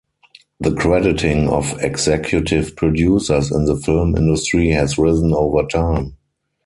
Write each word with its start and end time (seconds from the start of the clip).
The 0.59 0.73
crediting 0.73 1.47
of 1.47 1.79
executive 1.79 2.75
producers 2.75 3.51
in 3.51 3.65
the 3.65 3.75
film 3.75 4.17
industry 4.17 4.69
has 4.71 4.97
risen 4.97 5.31
over 5.31 5.61
time. 5.67 6.17